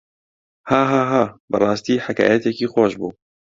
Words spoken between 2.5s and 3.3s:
خۆش بوو.